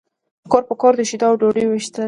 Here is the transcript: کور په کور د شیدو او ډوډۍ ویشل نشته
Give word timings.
کور 0.51 0.63
په 0.69 0.73
کور 0.81 0.93
د 0.97 1.01
شیدو 1.09 1.25
او 1.29 1.35
ډوډۍ 1.39 1.65
ویشل 1.67 1.81
نشته 1.87 1.99